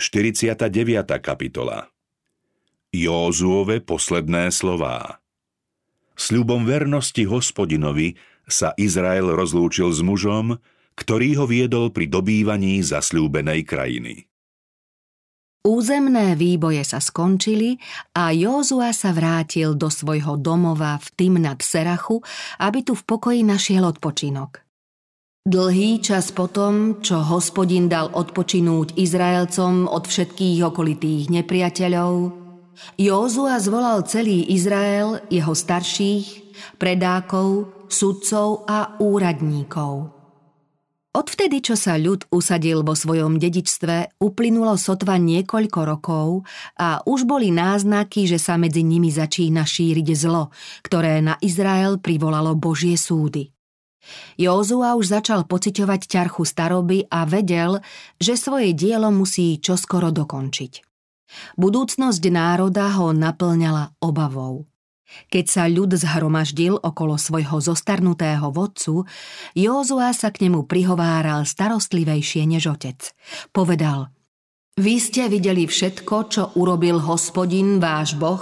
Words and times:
49. 0.00 0.56
kapitola 1.20 1.84
Józuove 2.96 3.84
posledné 3.84 4.48
slová 4.48 5.20
Sľubom 6.16 6.64
vernosti 6.64 7.28
hospodinovi 7.28 8.16
sa 8.48 8.72
Izrael 8.80 9.28
rozlúčil 9.36 9.92
s 9.92 10.00
mužom, 10.00 10.56
ktorý 10.96 11.36
ho 11.36 11.44
viedol 11.44 11.92
pri 11.92 12.08
dobývaní 12.08 12.80
zasľúbenej 12.80 13.68
krajiny. 13.68 14.32
Územné 15.68 16.40
výboje 16.40 16.88
sa 16.88 16.96
skončili 16.96 17.76
a 18.16 18.32
Józua 18.32 18.96
sa 18.96 19.12
vrátil 19.12 19.76
do 19.76 19.92
svojho 19.92 20.40
domova 20.40 20.96
v 21.04 21.06
Timnat 21.20 21.60
Serachu, 21.60 22.24
aby 22.64 22.80
tu 22.80 22.96
v 22.96 23.04
pokoji 23.04 23.44
našiel 23.44 23.84
odpočinok. 23.84 24.71
Dlhý 25.42 25.98
čas 25.98 26.30
potom, 26.30 27.02
čo 27.02 27.18
hospodin 27.18 27.90
dal 27.90 28.14
odpočinúť 28.14 28.94
Izraelcom 28.94 29.90
od 29.90 30.06
všetkých 30.06 30.62
okolitých 30.70 31.34
nepriateľov, 31.34 32.30
Józua 32.94 33.58
zvolal 33.58 34.06
celý 34.06 34.54
Izrael, 34.54 35.18
jeho 35.34 35.50
starších, 35.50 36.54
predákov, 36.78 37.74
sudcov 37.90 38.70
a 38.70 38.94
úradníkov. 39.02 40.14
Odvtedy, 41.10 41.58
čo 41.58 41.74
sa 41.74 41.98
ľud 41.98 42.30
usadil 42.30 42.86
vo 42.86 42.94
svojom 42.94 43.42
dedičstve, 43.42 44.22
uplynulo 44.22 44.78
sotva 44.78 45.18
niekoľko 45.18 45.80
rokov 45.84 46.46
a 46.78 47.02
už 47.02 47.26
boli 47.26 47.50
náznaky, 47.50 48.30
že 48.30 48.38
sa 48.38 48.54
medzi 48.54 48.86
nimi 48.86 49.10
začína 49.10 49.66
šíriť 49.66 50.08
zlo, 50.16 50.54
ktoré 50.86 51.18
na 51.18 51.34
Izrael 51.42 51.98
privolalo 51.98 52.54
Božie 52.54 52.94
súdy. 52.94 53.50
Józua 54.36 54.98
už 54.98 55.14
začal 55.18 55.46
pociťovať 55.46 56.00
ťarchu 56.10 56.42
staroby 56.42 57.06
a 57.06 57.22
vedel, 57.24 57.78
že 58.18 58.34
svoje 58.34 58.74
dielo 58.74 59.14
musí 59.14 59.62
čoskoro 59.62 60.10
dokončiť. 60.10 60.72
Budúcnosť 61.56 62.22
národa 62.28 62.92
ho 63.00 63.14
naplňala 63.16 63.96
obavou. 64.04 64.68
Keď 65.28 65.44
sa 65.44 65.64
ľud 65.68 65.92
zhromaždil 65.92 66.80
okolo 66.80 67.20
svojho 67.20 67.60
zostarnutého 67.60 68.48
vodcu, 68.48 69.04
Józua 69.52 70.12
sa 70.16 70.32
k 70.32 70.48
nemu 70.48 70.64
prihováral 70.64 71.44
starostlivejšie 71.44 72.48
než 72.48 72.72
otec. 72.72 73.12
Povedal, 73.52 74.08
vy 74.80 74.96
ste 74.96 75.28
videli 75.28 75.68
všetko, 75.68 76.16
čo 76.32 76.42
urobil 76.56 76.96
hospodin, 76.96 77.76
váš 77.76 78.16
boh, 78.16 78.40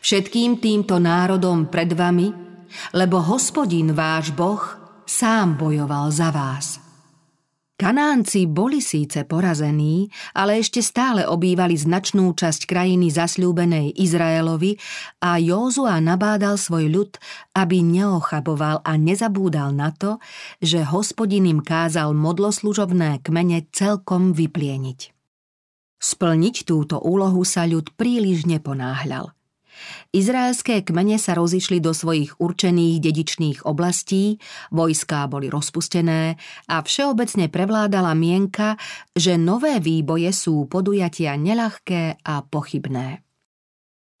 všetkým 0.00 0.64
týmto 0.64 0.96
národom 0.96 1.68
pred 1.68 1.92
vami, 1.92 2.51
lebo 2.92 3.20
hospodin, 3.20 3.92
váš 3.92 4.32
boh, 4.32 4.60
sám 5.06 5.56
bojoval 5.60 6.08
za 6.12 6.30
vás. 6.30 6.82
Kanánci 7.82 8.46
boli 8.46 8.78
síce 8.78 9.26
porazení, 9.26 10.06
ale 10.38 10.62
ešte 10.62 10.78
stále 10.78 11.26
obývali 11.26 11.74
značnú 11.74 12.30
časť 12.30 12.70
krajiny 12.70 13.10
zasľúbenej 13.10 13.98
Izraelovi 13.98 14.78
a 15.18 15.42
Józua 15.42 15.98
nabádal 15.98 16.62
svoj 16.62 16.86
ľud, 16.86 17.18
aby 17.58 17.82
neochaboval 17.82 18.86
a 18.86 18.92
nezabúdal 18.94 19.74
na 19.74 19.90
to, 19.90 20.22
že 20.62 20.86
hospodin 20.86 21.42
im 21.50 21.58
kázal 21.58 22.14
modloslužobné 22.14 23.18
kmene 23.26 23.66
celkom 23.74 24.30
vyplieniť. 24.30 25.10
Splniť 25.98 26.56
túto 26.62 27.02
úlohu 27.02 27.42
sa 27.42 27.66
ľud 27.66 27.98
príliš 27.98 28.46
neponáhľal– 28.46 29.34
Izraelské 30.12 30.84
kmene 30.84 31.16
sa 31.16 31.32
rozišli 31.32 31.80
do 31.80 31.96
svojich 31.96 32.36
určených 32.36 33.00
dedičných 33.00 33.58
oblastí, 33.64 34.36
vojská 34.68 35.24
boli 35.24 35.48
rozpustené 35.48 36.36
a 36.68 36.76
všeobecne 36.84 37.48
prevládala 37.48 38.12
mienka, 38.12 38.76
že 39.16 39.40
nové 39.40 39.80
výboje 39.80 40.28
sú 40.36 40.68
podujatia 40.68 41.38
neľahké 41.40 42.20
a 42.20 42.44
pochybné. 42.44 43.24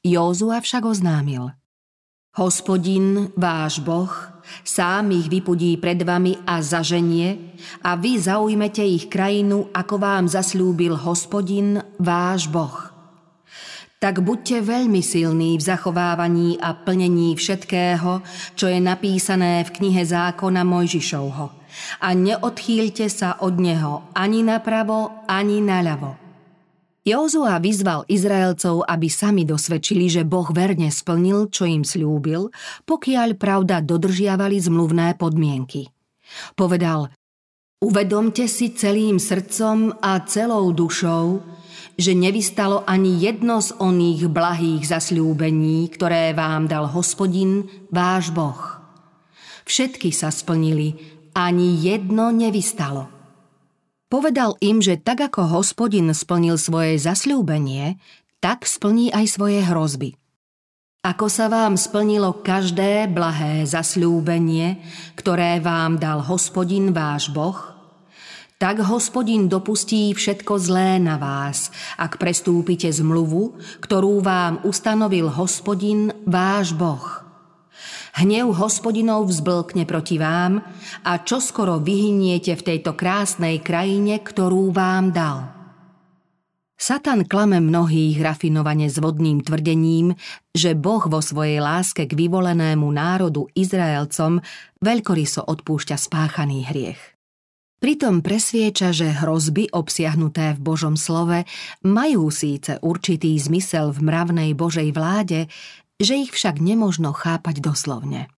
Józua 0.02 0.58
však 0.64 0.82
oznámil. 0.82 1.52
Hospodin, 2.32 3.28
váš 3.36 3.84
Boh, 3.84 4.08
sám 4.64 5.12
ich 5.12 5.28
vypudí 5.28 5.76
pred 5.76 6.00
vami 6.00 6.40
a 6.48 6.64
zaženie 6.64 7.52
a 7.84 7.92
vy 8.00 8.16
zaujmete 8.16 8.80
ich 8.80 9.12
krajinu, 9.12 9.68
ako 9.68 10.00
vám 10.00 10.24
zaslúbil 10.32 10.96
hospodin, 10.96 11.84
váš 12.00 12.48
Boh 12.48 12.91
tak 14.02 14.18
buďte 14.18 14.66
veľmi 14.66 14.98
silní 14.98 15.54
v 15.54 15.62
zachovávaní 15.62 16.58
a 16.58 16.74
plnení 16.74 17.38
všetkého, 17.38 18.18
čo 18.58 18.66
je 18.66 18.82
napísané 18.82 19.62
v 19.62 19.70
knihe 19.78 20.02
zákona 20.02 20.66
Mojžišovho 20.66 21.62
a 22.02 22.08
neodchýlte 22.12 23.06
sa 23.08 23.40
od 23.40 23.56
neho 23.56 24.04
ani 24.12 24.44
napravo, 24.44 25.24
ani 25.30 25.62
naľavo. 25.62 26.18
Jozua 27.02 27.58
vyzval 27.58 28.06
Izraelcov, 28.06 28.86
aby 28.86 29.10
sami 29.10 29.42
dosvedčili, 29.42 30.06
že 30.06 30.22
Boh 30.22 30.46
verne 30.54 30.86
splnil, 30.86 31.50
čo 31.50 31.66
im 31.66 31.82
slúbil, 31.82 32.54
pokiaľ 32.86 33.34
pravda 33.34 33.82
dodržiavali 33.82 34.62
zmluvné 34.62 35.18
podmienky. 35.18 35.90
Povedal, 36.54 37.10
uvedomte 37.82 38.46
si 38.46 38.70
celým 38.70 39.18
srdcom 39.18 39.98
a 39.98 40.22
celou 40.30 40.70
dušou, 40.70 41.42
že 41.96 42.16
nevystalo 42.16 42.84
ani 42.88 43.20
jedno 43.20 43.60
z 43.60 43.76
oných 43.76 44.28
blahých 44.32 44.88
zasľúbení, 44.88 45.88
ktoré 45.92 46.32
vám 46.32 46.68
dal 46.68 46.88
hospodin, 46.88 47.68
váš 47.92 48.32
Boh. 48.32 48.80
Všetky 49.68 50.10
sa 50.10 50.32
splnili, 50.32 50.98
ani 51.32 51.78
jedno 51.80 52.28
nevystalo. 52.34 53.08
Povedal 54.12 54.60
im, 54.60 54.84
že 54.84 55.00
tak 55.00 55.24
ako 55.24 55.48
hospodin 55.60 56.12
splnil 56.12 56.60
svoje 56.60 57.00
zasľúbenie, 57.00 57.96
tak 58.44 58.68
splní 58.68 59.08
aj 59.08 59.24
svoje 59.40 59.64
hrozby. 59.64 60.20
Ako 61.02 61.26
sa 61.26 61.48
vám 61.48 61.74
splnilo 61.74 62.44
každé 62.44 63.10
blahé 63.10 63.64
zasľúbenie, 63.66 64.78
ktoré 65.18 65.58
vám 65.58 65.96
dal 65.98 66.22
hospodin 66.22 66.94
váš 66.94 67.32
Boh, 67.32 67.71
tak 68.62 68.78
hospodin 68.78 69.50
dopustí 69.50 70.14
všetko 70.14 70.54
zlé 70.54 71.02
na 71.02 71.18
vás, 71.18 71.74
ak 71.98 72.14
prestúpite 72.14 72.86
zmluvu, 72.94 73.58
ktorú 73.82 74.22
vám 74.22 74.62
ustanovil 74.62 75.26
hospodin, 75.34 76.14
váš 76.30 76.70
Boh. 76.70 77.26
Hnev 78.14 78.54
hospodinov 78.54 79.34
vzblkne 79.34 79.82
proti 79.82 80.14
vám 80.14 80.62
a 81.02 81.18
čoskoro 81.18 81.82
vyhyniete 81.82 82.54
v 82.54 82.62
tejto 82.62 82.94
krásnej 82.94 83.58
krajine, 83.58 84.22
ktorú 84.22 84.70
vám 84.70 85.10
dal. 85.10 85.50
Satan 86.78 87.26
klame 87.26 87.58
mnohých 87.58 88.22
rafinovane 88.22 88.86
s 88.86 89.02
vodným 89.02 89.42
tvrdením, 89.42 90.14
že 90.54 90.78
Boh 90.78 91.02
vo 91.10 91.18
svojej 91.18 91.58
láske 91.58 92.06
k 92.06 92.14
vyvolenému 92.14 92.86
národu 92.86 93.50
Izraelcom 93.58 94.38
veľkoryso 94.78 95.50
odpúšťa 95.50 95.98
spáchaný 95.98 96.70
hriech. 96.70 97.11
Pritom 97.82 98.22
presvieča, 98.22 98.94
že 98.94 99.10
hrozby 99.10 99.66
obsiahnuté 99.74 100.54
v 100.54 100.60
Božom 100.62 100.94
slove 100.94 101.42
majú 101.82 102.30
síce 102.30 102.78
určitý 102.78 103.34
zmysel 103.34 103.90
v 103.90 104.06
mravnej 104.06 104.54
Božej 104.54 104.94
vláde, 104.94 105.50
že 105.98 106.14
ich 106.14 106.30
však 106.30 106.62
nemožno 106.62 107.10
chápať 107.10 107.58
doslovne. 107.58 108.30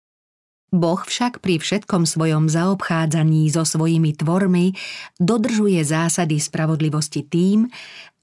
Boh 0.72 1.04
však 1.04 1.44
pri 1.44 1.60
všetkom 1.60 2.08
svojom 2.08 2.48
zaobchádzaní 2.48 3.52
so 3.52 3.68
svojimi 3.68 4.16
tvormi 4.16 4.80
dodržuje 5.20 5.84
zásady 5.84 6.40
spravodlivosti 6.40 7.28
tým, 7.28 7.68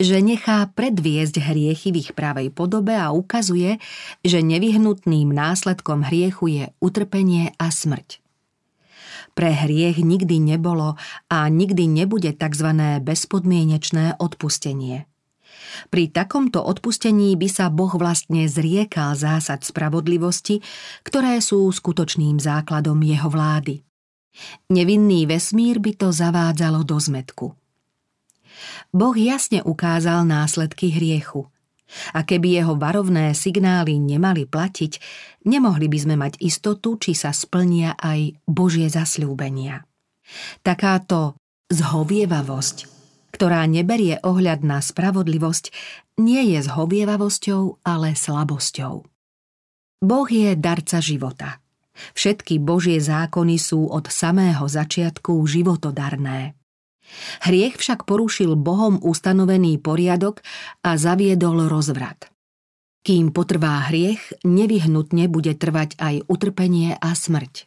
že 0.01 0.25
nechá 0.25 0.73
predviesť 0.73 1.37
hriechy 1.37 1.93
v 1.93 2.01
ich 2.01 2.11
pravej 2.17 2.49
podobe 2.49 2.97
a 2.97 3.13
ukazuje, 3.13 3.77
že 4.25 4.41
nevyhnutným 4.41 5.29
následkom 5.29 6.01
hriechu 6.01 6.49
je 6.49 6.65
utrpenie 6.81 7.53
a 7.61 7.69
smrť. 7.69 8.20
Pre 9.35 9.51
hriech 9.51 10.03
nikdy 10.03 10.43
nebolo 10.43 10.99
a 11.31 11.47
nikdy 11.47 11.87
nebude 11.87 12.35
tzv. 12.35 12.69
bezpodmienečné 13.01 14.19
odpustenie. 14.19 15.07
Pri 15.89 16.11
takomto 16.11 16.61
odpustení 16.67 17.39
by 17.39 17.49
sa 17.49 17.71
Boh 17.71 17.95
vlastne 17.95 18.51
zriekal 18.51 19.15
zásad 19.15 19.63
spravodlivosti, 19.63 20.59
ktoré 21.07 21.39
sú 21.39 21.71
skutočným 21.71 22.43
základom 22.43 22.99
jeho 23.07 23.31
vlády. 23.31 23.87
Nevinný 24.71 25.27
vesmír 25.27 25.79
by 25.79 25.93
to 25.95 26.09
zavádzalo 26.11 26.83
do 26.83 26.97
zmetku. 26.99 27.47
Boh 28.91 29.17
jasne 29.17 29.63
ukázal 29.63 30.27
následky 30.27 30.91
hriechu– 30.91 31.47
a 32.15 32.23
keby 32.23 32.63
jeho 32.63 32.75
varovné 32.79 33.35
signály 33.35 33.99
nemali 33.99 34.47
platiť, 34.47 34.93
nemohli 35.47 35.87
by 35.91 35.99
sme 35.99 36.15
mať 36.19 36.39
istotu, 36.39 36.97
či 36.97 37.15
sa 37.15 37.35
splnia 37.35 37.99
aj 37.99 38.39
Božie 38.47 38.87
zasľúbenia. 38.87 39.83
Takáto 40.63 41.35
zhovievavosť, 41.71 42.77
ktorá 43.35 43.67
neberie 43.67 44.19
ohľad 44.23 44.63
na 44.67 44.79
spravodlivosť, 44.83 45.75
nie 46.21 46.55
je 46.55 46.59
zhovievavosťou, 46.67 47.83
ale 47.87 48.15
slabosťou. 48.15 49.07
Boh 50.01 50.29
je 50.29 50.57
darca 50.57 50.99
života. 51.01 51.61
Všetky 52.17 52.57
Božie 52.63 52.97
zákony 52.97 53.57
sú 53.61 53.91
od 53.93 54.09
samého 54.09 54.65
začiatku 54.65 55.37
životodarné. 55.45 56.60
Hriech 57.45 57.77
však 57.77 58.05
porušil 58.05 58.55
Bohom 58.59 58.99
ustanovený 59.03 59.79
poriadok 59.81 60.43
a 60.85 60.97
zaviedol 60.97 61.67
rozvrat. 61.71 62.31
Kým 63.01 63.33
potrvá 63.33 63.89
hriech, 63.89 64.45
nevyhnutne 64.45 65.25
bude 65.33 65.57
trvať 65.57 65.97
aj 65.97 66.29
utrpenie 66.29 67.01
a 67.01 67.17
smrť. 67.17 67.65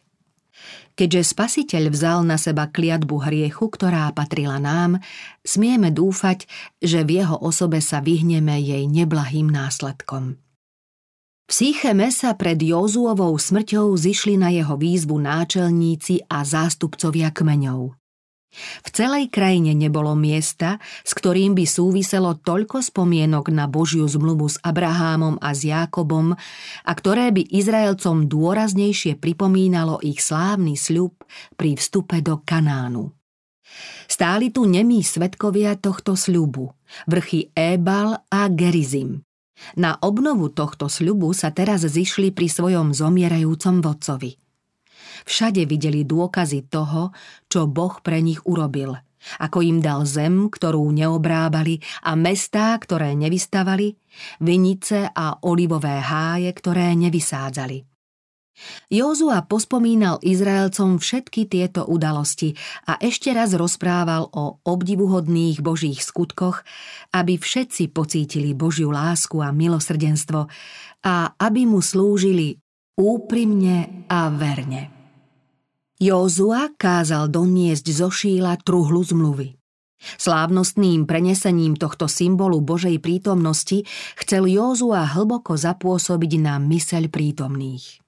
Keďže 0.94 1.34
Spasiteľ 1.34 1.90
vzal 1.90 2.22
na 2.22 2.38
seba 2.38 2.70
kliatbu 2.70 3.18
hriechu, 3.26 3.66
ktorá 3.66 4.06
patrila 4.14 4.62
nám, 4.62 5.02
smieme 5.42 5.90
dúfať, 5.90 6.46
že 6.78 7.02
v 7.02 7.18
jeho 7.18 7.34
osobe 7.34 7.82
sa 7.82 7.98
vyhneme 7.98 8.54
jej 8.62 8.86
neblahým 8.86 9.50
následkom. 9.50 10.38
V 11.44 11.52
Sýcheme 11.52 12.08
sa 12.14 12.38
pred 12.38 12.56
Jozuovou 12.56 13.34
smrťou 13.36 13.90
zišli 13.98 14.38
na 14.38 14.54
jeho 14.54 14.78
výzvu 14.78 15.18
náčelníci 15.18 16.30
a 16.30 16.46
zástupcovia 16.46 17.34
kmeňov. 17.34 18.03
V 18.56 18.88
celej 18.94 19.34
krajine 19.34 19.74
nebolo 19.74 20.14
miesta, 20.14 20.78
s 21.02 21.12
ktorým 21.12 21.58
by 21.58 21.66
súviselo 21.66 22.38
toľko 22.38 22.80
spomienok 22.80 23.50
na 23.50 23.66
Božiu 23.66 24.06
zmluvu 24.06 24.46
s 24.46 24.56
Abrahámom 24.62 25.42
a 25.42 25.50
s 25.52 25.66
Jákobom 25.66 26.34
a 26.86 26.92
ktoré 26.94 27.34
by 27.34 27.50
Izraelcom 27.50 28.30
dôraznejšie 28.30 29.18
pripomínalo 29.18 29.98
ich 30.06 30.22
slávny 30.22 30.78
sľub 30.78 31.18
pri 31.58 31.74
vstupe 31.74 32.22
do 32.22 32.38
Kanánu. 32.42 33.10
Stáli 34.06 34.54
tu 34.54 34.68
nemí 34.68 35.02
svetkovia 35.02 35.74
tohto 35.74 36.14
sľubu, 36.14 36.70
vrchy 37.10 37.50
Ébal 37.58 38.22
a 38.30 38.46
Gerizim. 38.52 39.26
Na 39.74 39.98
obnovu 40.02 40.50
tohto 40.50 40.86
sľubu 40.90 41.30
sa 41.34 41.50
teraz 41.50 41.86
zišli 41.86 42.30
pri 42.34 42.46
svojom 42.50 42.94
zomierajúcom 42.94 43.82
vodcovi– 43.82 44.38
Všade 45.22 45.62
videli 45.70 46.02
dôkazy 46.02 46.66
toho, 46.66 47.14
čo 47.46 47.70
Boh 47.70 48.02
pre 48.02 48.18
nich 48.18 48.42
urobil. 48.42 48.98
Ako 49.40 49.64
im 49.64 49.80
dal 49.80 50.04
zem, 50.04 50.52
ktorú 50.52 50.84
neobrábali 50.92 51.80
a 52.04 52.12
mestá, 52.12 52.76
ktoré 52.76 53.16
nevystavali, 53.16 53.96
vinice 54.44 55.08
a 55.08 55.40
olivové 55.48 55.96
háje, 55.96 56.52
ktoré 56.52 56.92
nevysádzali. 56.92 57.94
Józua 58.86 59.42
pospomínal 59.42 60.22
Izraelcom 60.22 61.02
všetky 61.02 61.50
tieto 61.50 61.82
udalosti 61.90 62.54
a 62.86 63.02
ešte 63.02 63.34
raz 63.34 63.50
rozprával 63.50 64.30
o 64.30 64.62
obdivuhodných 64.62 65.58
božích 65.58 65.98
skutkoch, 65.98 66.62
aby 67.10 67.34
všetci 67.34 67.90
pocítili 67.90 68.54
Božiu 68.54 68.94
lásku 68.94 69.42
a 69.42 69.50
milosrdenstvo 69.50 70.46
a 71.02 71.14
aby 71.34 71.66
mu 71.66 71.82
slúžili 71.82 72.54
úprimne 72.94 74.06
a 74.06 74.30
verne. 74.30 74.93
Józua 76.02 76.74
kázal 76.74 77.30
doniesť 77.30 77.86
zo 77.94 78.10
šíla 78.10 78.58
truhlu 78.66 79.06
zmluvy. 79.06 79.54
Slávnostným 80.18 81.06
prenesením 81.06 81.78
tohto 81.78 82.10
symbolu 82.10 82.58
Božej 82.60 82.98
prítomnosti 82.98 83.86
chcel 84.18 84.50
Józua 84.50 85.06
hlboko 85.06 85.54
zapôsobiť 85.54 86.32
na 86.42 86.58
myseľ 86.58 87.08
prítomných. 87.08 88.02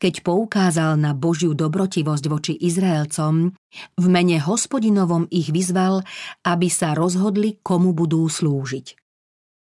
Keď 0.00 0.24
poukázal 0.24 0.96
na 0.96 1.12
Božiu 1.12 1.52
dobrotivosť 1.52 2.24
voči 2.26 2.52
Izraelcom, 2.56 3.52
v 4.00 4.06
mene 4.10 4.40
hospodinovom 4.40 5.28
ich 5.30 5.52
vyzval, 5.52 6.02
aby 6.42 6.66
sa 6.72 6.96
rozhodli, 6.96 7.60
komu 7.62 7.94
budú 7.94 8.26
slúžiť. 8.26 9.01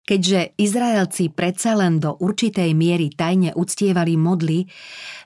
Keďže 0.04 0.52
Izraelci 0.60 1.32
predsa 1.32 1.72
len 1.72 1.96
do 1.96 2.12
určitej 2.20 2.76
miery 2.76 3.08
tajne 3.08 3.56
uctievali 3.56 4.20
modly, 4.20 4.68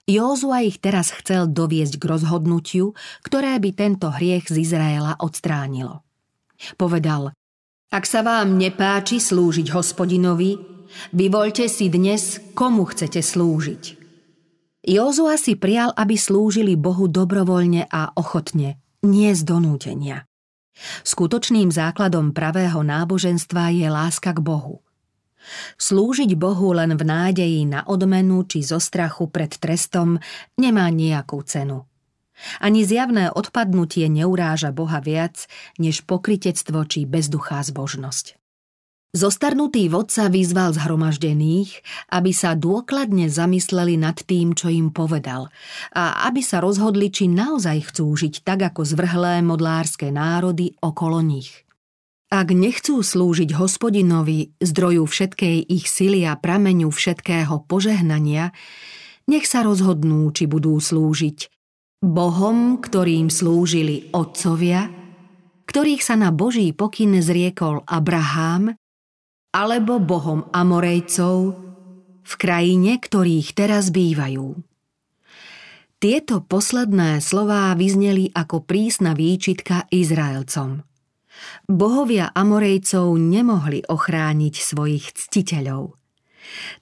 Józua 0.06 0.62
ich 0.62 0.78
teraz 0.78 1.10
chcel 1.10 1.50
doviesť 1.50 1.98
k 1.98 2.04
rozhodnutiu, 2.06 2.94
ktoré 3.26 3.58
by 3.58 3.70
tento 3.74 4.08
hriech 4.14 4.46
z 4.46 4.62
Izraela 4.62 5.18
odstránilo. 5.18 6.06
Povedal, 6.78 7.34
ak 7.90 8.04
sa 8.06 8.22
vám 8.22 8.54
nepáči 8.54 9.18
slúžiť 9.18 9.74
hospodinovi, 9.74 10.60
vyvoľte 11.10 11.66
si 11.66 11.90
dnes, 11.90 12.38
komu 12.54 12.86
chcete 12.86 13.18
slúžiť. 13.18 13.82
Józua 14.86 15.34
si 15.36 15.58
prial, 15.58 15.90
aby 15.98 16.14
slúžili 16.14 16.78
Bohu 16.78 17.10
dobrovoľne 17.10 17.90
a 17.90 18.14
ochotne, 18.14 18.78
nie 19.02 19.34
z 19.34 19.42
donútenia. 19.42 20.28
Skutočným 21.02 21.70
základom 21.70 22.30
pravého 22.32 22.80
náboženstva 22.82 23.74
je 23.74 23.88
láska 23.90 24.34
k 24.34 24.40
Bohu. 24.42 24.82
Slúžiť 25.80 26.34
Bohu 26.34 26.74
len 26.76 26.92
v 26.98 27.02
nádeji 27.06 27.62
na 27.64 27.86
odmenu 27.86 28.44
či 28.44 28.60
zo 28.60 28.82
strachu 28.82 29.30
pred 29.32 29.54
trestom 29.54 30.20
nemá 30.58 30.90
nejakú 30.92 31.40
cenu. 31.46 31.88
Ani 32.62 32.86
zjavné 32.86 33.34
odpadnutie 33.34 34.06
neuráža 34.06 34.70
Boha 34.70 35.02
viac, 35.02 35.50
než 35.82 36.06
pokritectvo 36.06 36.86
či 36.86 37.02
bezduchá 37.02 37.58
zbožnosť. 37.66 38.38
Zostarnutý 39.16 39.88
vodca 39.88 40.28
vyzval 40.28 40.76
zhromaždených, 40.76 41.80
aby 42.12 42.28
sa 42.28 42.52
dôkladne 42.52 43.32
zamysleli 43.32 43.96
nad 43.96 44.20
tým, 44.20 44.52
čo 44.52 44.68
im 44.68 44.92
povedal 44.92 45.48
a 45.96 46.28
aby 46.28 46.44
sa 46.44 46.60
rozhodli, 46.60 47.08
či 47.08 47.24
naozaj 47.24 47.88
chcú 47.88 48.04
žiť 48.12 48.44
tak 48.44 48.68
ako 48.68 48.84
zvrhlé 48.84 49.40
modlárske 49.40 50.12
národy 50.12 50.76
okolo 50.84 51.24
nich. 51.24 51.64
Ak 52.28 52.52
nechcú 52.52 53.00
slúžiť 53.00 53.56
hospodinovi, 53.56 54.52
zdroju 54.60 55.08
všetkej 55.08 55.56
ich 55.64 55.88
sily 55.88 56.28
a 56.28 56.36
prameňu 56.36 56.92
všetkého 56.92 57.64
požehnania, 57.64 58.52
nech 59.24 59.48
sa 59.48 59.64
rozhodnú, 59.64 60.28
či 60.36 60.44
budú 60.44 60.76
slúžiť 60.76 61.48
Bohom, 62.04 62.76
ktorým 62.84 63.32
slúžili 63.32 64.12
otcovia, 64.12 64.92
ktorých 65.64 66.04
sa 66.04 66.20
na 66.20 66.28
Boží 66.28 66.76
pokyn 66.76 67.16
zriekol 67.24 67.80
Abrahám, 67.88 68.76
alebo 69.52 69.96
bohom 69.96 70.44
Amorejcov 70.52 71.56
v 72.28 72.32
krajine, 72.36 73.00
ktorých 73.00 73.56
teraz 73.56 73.88
bývajú. 73.88 74.60
Tieto 75.98 76.44
posledné 76.44 77.18
slová 77.18 77.74
vyzneli 77.74 78.30
ako 78.30 78.62
prísna 78.62 79.18
výčitka 79.18 79.88
Izraelcom. 79.90 80.84
Bohovia 81.66 82.30
Amorejcov 82.34 83.18
nemohli 83.18 83.82
ochrániť 83.82 84.54
svojich 84.62 85.10
ctiteľov. 85.16 85.98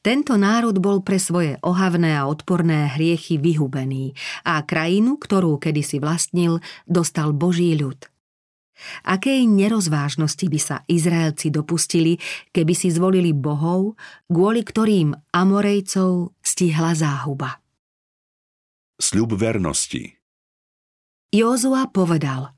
Tento 0.05 0.37
národ 0.39 0.77
bol 0.79 1.03
pre 1.03 1.19
svoje 1.19 1.59
ohavné 1.65 2.15
a 2.15 2.29
odporné 2.29 2.93
hriechy 2.93 3.41
vyhubený 3.41 4.15
a 4.47 4.63
krajinu, 4.63 5.19
ktorú 5.19 5.59
kedysi 5.59 5.99
vlastnil, 5.99 6.61
dostal 6.87 7.33
Boží 7.33 7.73
ľud– 7.75 7.99
Akej 9.05 9.49
nerozvážnosti 9.49 10.47
by 10.47 10.61
sa 10.61 10.77
Izraelci 10.85 11.49
dopustili, 11.49 12.21
keby 12.53 12.73
si 12.77 12.93
zvolili 12.93 13.33
bohov, 13.33 13.97
kvôli 14.29 14.61
ktorým 14.63 15.17
Amorejcov 15.33 16.37
stihla 16.45 16.93
záhuba. 16.93 17.61
Sľub 18.97 19.37
vernosti 19.37 20.17
Jozua 21.33 21.93
povedal 21.93 22.57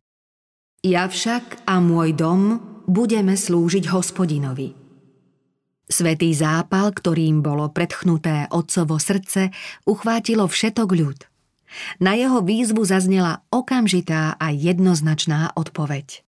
Ja 0.86 1.10
však 1.10 1.66
a 1.66 1.82
môj 1.82 2.14
dom 2.14 2.62
budeme 2.86 3.34
slúžiť 3.34 3.90
hospodinovi. 3.90 4.74
Svetý 5.88 6.36
zápal, 6.36 6.92
ktorým 6.92 7.40
bolo 7.40 7.72
predchnuté 7.72 8.46
otcovo 8.52 9.00
srdce, 9.00 9.50
uchvátilo 9.88 10.44
všetok 10.44 10.88
ľud– 10.92 11.18
na 12.00 12.14
jeho 12.18 12.40
výzvu 12.40 12.84
zaznela 12.84 13.44
okamžitá 13.52 14.36
a 14.36 14.50
jednoznačná 14.52 15.52
odpoveď. 15.54 16.24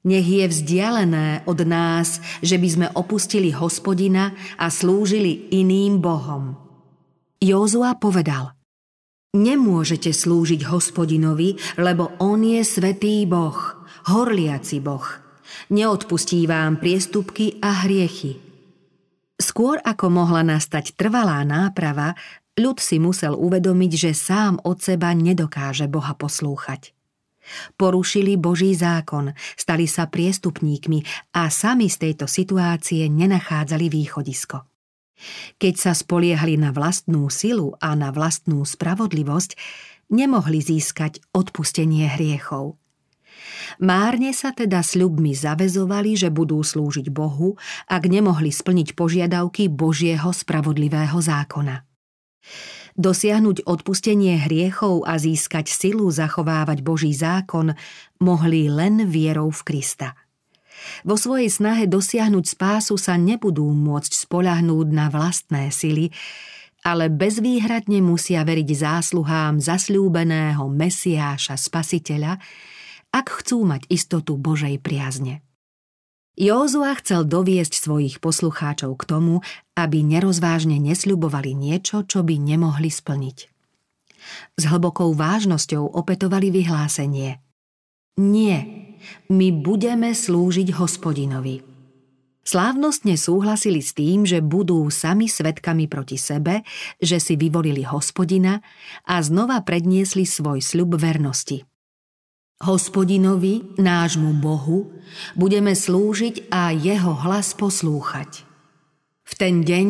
Nech 0.00 0.24
je 0.24 0.48
vzdialené 0.48 1.44
od 1.44 1.60
nás, 1.68 2.24
že 2.40 2.56
by 2.56 2.68
sme 2.68 2.86
opustili 2.96 3.52
hospodina 3.52 4.32
a 4.56 4.72
slúžili 4.72 5.52
iným 5.52 6.00
bohom. 6.00 6.56
Józua 7.40 7.96
povedal, 8.00 8.56
Nemôžete 9.30 10.10
slúžiť 10.10 10.66
hospodinovi, 10.66 11.54
lebo 11.78 12.18
on 12.18 12.42
je 12.42 12.66
svetý 12.66 13.22
boh, 13.30 13.54
horliaci 14.10 14.82
boh. 14.82 15.06
Neodpustí 15.70 16.50
vám 16.50 16.82
priestupky 16.82 17.62
a 17.62 17.86
hriechy. 17.86 18.42
Skôr 19.38 19.78
ako 19.86 20.10
mohla 20.10 20.42
nastať 20.42 20.98
trvalá 20.98 21.46
náprava, 21.46 22.18
Ľud 22.60 22.76
si 22.76 23.00
musel 23.00 23.32
uvedomiť, 23.32 23.92
že 23.96 24.12
sám 24.12 24.60
od 24.68 24.84
seba 24.84 25.16
nedokáže 25.16 25.88
Boha 25.88 26.12
poslúchať. 26.12 26.92
Porušili 27.80 28.36
Boží 28.36 28.76
zákon, 28.76 29.32
stali 29.56 29.88
sa 29.88 30.06
priestupníkmi 30.12 31.32
a 31.40 31.48
sami 31.48 31.88
z 31.88 31.96
tejto 32.04 32.28
situácie 32.28 33.08
nenachádzali 33.08 33.88
východisko. 33.88 34.68
Keď 35.56 35.74
sa 35.76 35.92
spoliehali 35.96 36.60
na 36.60 36.72
vlastnú 36.72 37.32
silu 37.32 37.76
a 37.80 37.96
na 37.96 38.12
vlastnú 38.12 38.60
spravodlivosť, 38.68 39.56
nemohli 40.12 40.60
získať 40.60 41.24
odpustenie 41.32 42.12
hriechov. 42.12 42.76
Márne 43.80 44.36
sa 44.36 44.52
teda 44.52 44.84
sľubmi 44.84 45.32
zavezovali, 45.32 46.12
že 46.12 46.28
budú 46.28 46.60
slúžiť 46.60 47.08
Bohu, 47.08 47.56
ak 47.88 48.04
nemohli 48.04 48.52
splniť 48.52 48.92
požiadavky 48.92 49.72
Božieho 49.72 50.28
spravodlivého 50.28 51.16
zákona. 51.16 51.89
Dosiahnuť 52.98 53.64
odpustenie 53.64 54.36
hriechov 54.40 55.08
a 55.08 55.16
získať 55.16 55.70
silu 55.70 56.10
zachovávať 56.10 56.84
Boží 56.84 57.14
zákon 57.14 57.72
mohli 58.20 58.68
len 58.68 59.08
vierou 59.08 59.48
v 59.48 59.62
Krista. 59.64 60.18
Vo 61.04 61.16
svojej 61.20 61.52
snahe 61.52 61.84
dosiahnuť 61.84 62.56
spásu 62.56 62.96
sa 62.96 63.20
nebudú 63.20 63.68
môcť 63.68 64.12
spolahnúť 64.16 64.88
na 64.88 65.12
vlastné 65.12 65.68
sily, 65.68 66.08
ale 66.80 67.12
bezvýhradne 67.12 68.00
musia 68.00 68.40
veriť 68.40 68.68
zásluhám 68.72 69.60
zasľúbeného 69.60 70.64
Mesiáša 70.72 71.60
Spasiteľa, 71.60 72.40
ak 73.12 73.26
chcú 73.44 73.68
mať 73.68 73.84
istotu 73.92 74.40
Božej 74.40 74.80
priazne. 74.80 75.44
Józua 76.40 76.96
chcel 76.96 77.28
doviesť 77.28 77.76
svojich 77.76 78.16
poslucháčov 78.16 78.96
k 78.96 79.04
tomu, 79.04 79.44
aby 79.76 80.00
nerozvážne 80.00 80.80
nesľubovali 80.80 81.52
niečo, 81.52 82.08
čo 82.08 82.24
by 82.24 82.40
nemohli 82.40 82.88
splniť. 82.88 83.38
S 84.56 84.62
hlbokou 84.64 85.12
vážnosťou 85.12 85.92
opetovali 85.92 86.48
vyhlásenie. 86.48 87.44
Nie, 88.16 88.58
my 89.28 89.52
budeme 89.52 90.16
slúžiť 90.16 90.80
hospodinovi. 90.80 91.60
Slávnostne 92.40 93.20
súhlasili 93.20 93.84
s 93.84 93.92
tým, 93.92 94.24
že 94.24 94.40
budú 94.40 94.88
sami 94.88 95.28
svetkami 95.28 95.92
proti 95.92 96.16
sebe, 96.16 96.64
že 96.96 97.20
si 97.20 97.36
vyvolili 97.36 97.84
hospodina 97.84 98.64
a 99.04 99.20
znova 99.20 99.60
predniesli 99.60 100.24
svoj 100.24 100.64
sľub 100.64 100.96
vernosti– 100.96 101.68
Hospodinovi, 102.60 103.80
nášmu 103.80 104.36
Bohu, 104.36 104.92
budeme 105.32 105.72
slúžiť 105.72 106.52
a 106.52 106.68
jeho 106.76 107.16
hlas 107.24 107.56
poslúchať. 107.56 108.44
V 109.24 109.32
ten 109.32 109.64
deň 109.64 109.88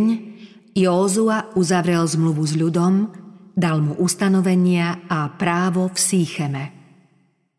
Józua 0.78 1.50
uzavrel 1.58 2.06
zmluvu 2.06 2.46
s 2.46 2.54
ľudom, 2.54 3.10
dal 3.58 3.82
mu 3.82 3.98
ustanovenia 3.98 5.02
a 5.10 5.34
právo 5.34 5.90
v 5.90 5.98
Sýcheme. 5.98 6.64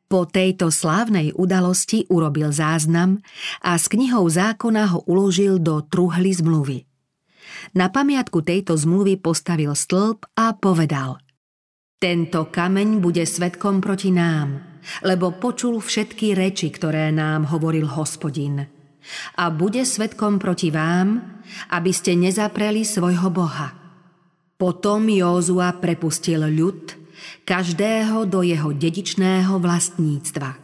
Po 0.07 0.31
tejto 0.31 0.71
slávnej 0.71 1.35
udalosti 1.35 2.07
urobil 2.07 2.55
záznam 2.55 3.19
a 3.59 3.75
s 3.75 3.91
knihou 3.91 4.31
zákona 4.31 4.95
ho 4.95 4.99
uložil 5.11 5.59
do 5.59 5.83
truhly 5.91 6.31
zmluvy. 6.31 6.87
Na 7.75 7.91
pamiatku 7.91 8.47
tejto 8.47 8.79
zmluvy 8.79 9.19
postavil 9.19 9.75
stĺp 9.75 10.39
a 10.39 10.55
povedal 10.55 11.19
Tento 11.99 12.47
kameň 12.47 13.03
bude 13.03 13.27
svetkom 13.27 13.83
proti 13.83 14.15
nám– 14.15 14.49
lebo 15.05 15.33
počul 15.35 15.79
všetky 15.79 16.33
reči, 16.33 16.69
ktoré 16.73 17.09
nám 17.13 17.49
hovoril 17.49 17.87
hospodin. 17.87 18.65
A 19.37 19.49
bude 19.49 19.81
svetkom 19.81 20.37
proti 20.37 20.69
vám, 20.69 21.41
aby 21.73 21.89
ste 21.89 22.13
nezapreli 22.13 22.85
svojho 22.85 23.33
Boha. 23.33 23.73
Potom 24.61 25.09
Józua 25.09 25.73
prepustil 25.81 26.45
ľud, 26.45 26.93
každého 27.49 28.29
do 28.29 28.45
jeho 28.45 28.69
dedičného 28.69 29.57
vlastníctva. 29.57 30.61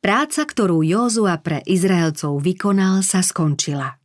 Práca, 0.00 0.42
ktorú 0.48 0.80
Józua 0.80 1.36
pre 1.42 1.60
Izraelcov 1.66 2.40
vykonal, 2.40 3.04
sa 3.04 3.20
skončila. 3.20 4.00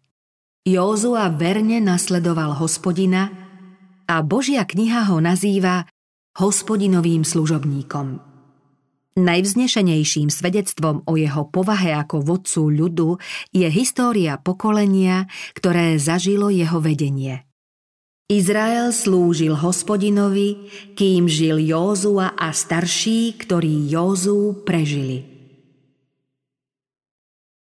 Józua 0.67 1.31
verne 1.33 1.81
nasledoval 1.81 2.53
hospodina 2.57 3.31
a 4.05 4.19
Božia 4.21 4.67
kniha 4.67 5.09
ho 5.09 5.17
nazýva 5.23 5.87
hospodinovým 6.37 7.25
služobníkom. 7.25 8.30
Najvznešenejším 9.11 10.31
svedectvom 10.31 11.03
o 11.03 11.13
jeho 11.19 11.43
povahe 11.51 11.91
ako 11.91 12.23
vodcu 12.23 12.71
ľudu 12.71 13.09
je 13.51 13.67
história 13.67 14.39
pokolenia, 14.39 15.27
ktoré 15.51 15.99
zažilo 15.99 16.47
jeho 16.47 16.79
vedenie. 16.79 17.43
Izrael 18.31 18.95
slúžil 18.95 19.59
hospodinovi, 19.59 20.71
kým 20.95 21.27
žil 21.27 21.59
Józua 21.59 22.31
a 22.31 22.55
starší, 22.55 23.35
ktorí 23.35 23.91
Józu 23.91 24.63
prežili. 24.63 25.30